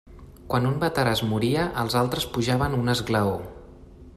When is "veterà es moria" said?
0.83-1.67